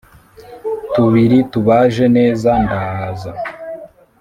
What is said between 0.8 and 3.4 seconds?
tubiri tubaje neza ndaza